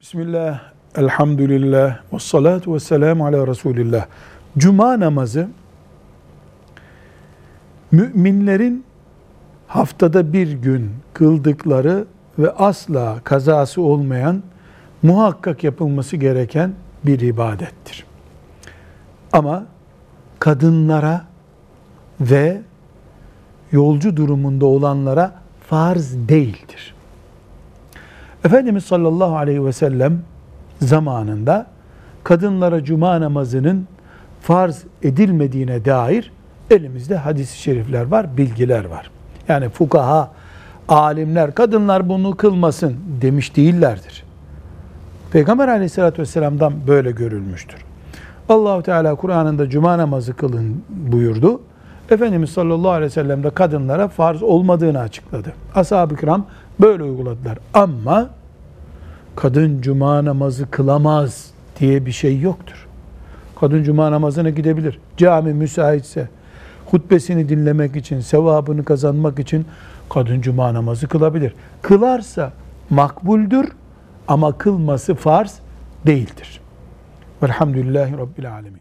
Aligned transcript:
Bismillah, 0.00 0.60
elhamdülillah, 0.96 2.00
ve 2.12 2.18
salatu 2.18 2.74
ve 2.74 2.80
selamu 2.80 3.26
ala 3.26 3.46
Resulillah. 3.46 4.06
Cuma 4.58 5.00
namazı, 5.00 5.48
müminlerin 7.92 8.84
haftada 9.66 10.32
bir 10.32 10.52
gün 10.52 10.90
kıldıkları 11.14 12.04
ve 12.38 12.50
asla 12.50 13.20
kazası 13.24 13.82
olmayan, 13.82 14.42
muhakkak 15.02 15.64
yapılması 15.64 16.16
gereken 16.16 16.74
bir 17.06 17.20
ibadettir. 17.20 18.04
Ama 19.32 19.66
kadınlara 20.38 21.24
ve 22.20 22.62
yolcu 23.72 24.16
durumunda 24.16 24.66
olanlara 24.66 25.34
farz 25.68 26.28
değildir. 26.28 26.94
Efendimiz 28.44 28.84
sallallahu 28.84 29.36
aleyhi 29.36 29.64
ve 29.64 29.72
sellem 29.72 30.18
zamanında 30.80 31.66
kadınlara 32.24 32.84
cuma 32.84 33.20
namazının 33.20 33.86
farz 34.40 34.84
edilmediğine 35.02 35.84
dair 35.84 36.32
elimizde 36.70 37.16
hadis-i 37.16 37.58
şerifler 37.58 38.06
var, 38.06 38.36
bilgiler 38.36 38.84
var. 38.84 39.10
Yani 39.48 39.68
fukaha, 39.68 40.30
alimler, 40.88 41.54
kadınlar 41.54 42.08
bunu 42.08 42.36
kılmasın 42.36 42.96
demiş 43.22 43.56
değillerdir. 43.56 44.24
Peygamber 45.32 45.68
aleyhissalatü 45.68 46.22
vesselam'dan 46.22 46.72
böyle 46.86 47.10
görülmüştür. 47.10 47.84
Allahu 48.48 48.82
Teala 48.82 49.14
Kur'an'ında 49.14 49.70
cuma 49.70 49.98
namazı 49.98 50.36
kılın 50.36 50.82
buyurdu. 50.88 51.60
Efendimiz 52.10 52.50
sallallahu 52.50 52.90
aleyhi 52.90 53.10
ve 53.10 53.14
sellem 53.14 53.42
de 53.42 53.50
kadınlara 53.50 54.08
farz 54.08 54.42
olmadığını 54.42 54.98
açıkladı. 54.98 55.52
Ashab-ı 55.74 56.16
kiram 56.16 56.46
böyle 56.80 57.02
uyguladılar. 57.02 57.58
Ama 57.74 58.30
kadın 59.36 59.80
cuma 59.80 60.24
namazı 60.24 60.70
kılamaz 60.70 61.50
diye 61.80 62.06
bir 62.06 62.12
şey 62.12 62.40
yoktur. 62.40 62.86
Kadın 63.60 63.82
cuma 63.82 64.10
namazına 64.10 64.50
gidebilir. 64.50 64.98
Cami 65.16 65.52
müsaitse, 65.52 66.28
hutbesini 66.90 67.48
dinlemek 67.48 67.96
için, 67.96 68.20
sevabını 68.20 68.84
kazanmak 68.84 69.38
için 69.38 69.66
kadın 70.08 70.40
cuma 70.40 70.74
namazı 70.74 71.08
kılabilir. 71.08 71.54
Kılarsa 71.82 72.52
makbuldür 72.90 73.68
ama 74.28 74.58
kılması 74.58 75.14
farz 75.14 75.58
değildir. 76.06 76.60
Velhamdülillahi 77.42 78.18
Rabbil 78.18 78.52
Alemin. 78.52 78.78